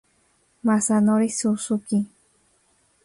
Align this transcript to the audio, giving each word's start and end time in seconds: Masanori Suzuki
Masanori 0.65 1.29
Suzuki 1.37 1.99